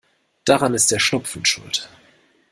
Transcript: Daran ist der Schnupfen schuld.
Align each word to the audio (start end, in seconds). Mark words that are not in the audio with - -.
Daran 0.45 0.73
ist 0.73 0.89
der 0.89 0.97
Schnupfen 0.97 1.45
schuld. 1.45 1.87